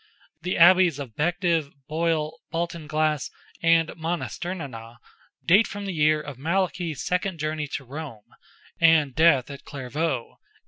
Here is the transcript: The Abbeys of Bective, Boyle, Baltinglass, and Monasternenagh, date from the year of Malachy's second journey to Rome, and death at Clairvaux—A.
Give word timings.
The 0.41 0.57
Abbeys 0.57 0.97
of 0.97 1.15
Bective, 1.15 1.69
Boyle, 1.87 2.39
Baltinglass, 2.51 3.29
and 3.61 3.89
Monasternenagh, 3.89 4.95
date 5.45 5.67
from 5.67 5.85
the 5.85 5.93
year 5.93 6.19
of 6.19 6.39
Malachy's 6.39 7.03
second 7.05 7.37
journey 7.37 7.67
to 7.75 7.83
Rome, 7.85 8.25
and 8.79 9.13
death 9.13 9.51
at 9.51 9.63
Clairvaux—A. 9.63 10.37